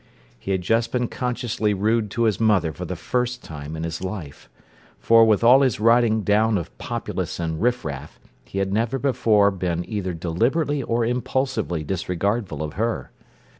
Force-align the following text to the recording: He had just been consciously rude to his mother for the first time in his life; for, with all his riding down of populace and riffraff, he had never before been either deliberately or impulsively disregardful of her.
He 0.39 0.49
had 0.49 0.63
just 0.63 0.91
been 0.91 1.07
consciously 1.09 1.75
rude 1.75 2.09
to 2.09 2.23
his 2.23 2.39
mother 2.39 2.73
for 2.73 2.85
the 2.85 2.95
first 2.95 3.43
time 3.43 3.75
in 3.75 3.83
his 3.83 4.03
life; 4.03 4.49
for, 4.97 5.23
with 5.25 5.43
all 5.43 5.61
his 5.61 5.79
riding 5.79 6.23
down 6.23 6.57
of 6.57 6.75
populace 6.79 7.39
and 7.39 7.61
riffraff, 7.61 8.19
he 8.43 8.57
had 8.57 8.73
never 8.73 8.97
before 8.97 9.51
been 9.51 9.87
either 9.87 10.15
deliberately 10.15 10.81
or 10.81 11.05
impulsively 11.05 11.83
disregardful 11.83 12.63
of 12.63 12.73
her. 12.81 13.11